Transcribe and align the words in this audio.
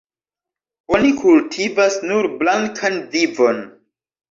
Oni 0.99 1.11
kultivas 1.19 1.99
nur 2.13 2.31
blankan 2.41 3.01
vinon. 3.15 3.65